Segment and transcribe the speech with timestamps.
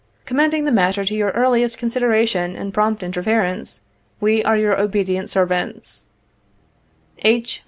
[0.25, 3.81] ''Commending the matter to your earliest consideration and prompt interference,
[4.19, 6.05] we are your obedient servants,
[7.19, 7.59] H.